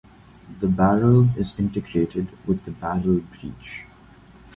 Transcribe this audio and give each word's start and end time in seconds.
The 0.61 0.67
barrel 0.67 1.29
is 1.37 1.59
integrated 1.59 2.27
with 2.47 2.63
the 2.65 2.71
barrel 2.71 3.19
breech. 3.19 3.85